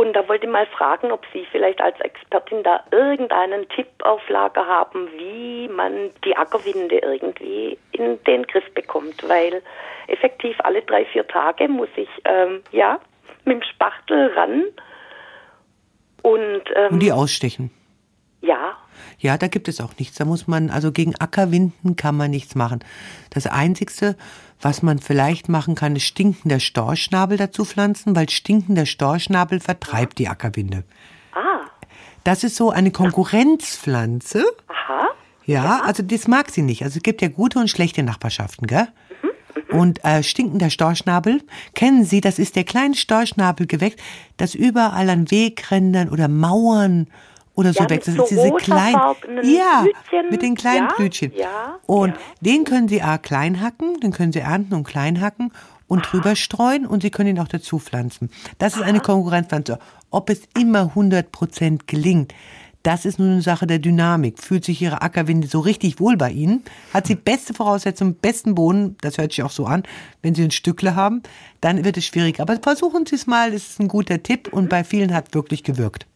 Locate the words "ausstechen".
17.12-17.70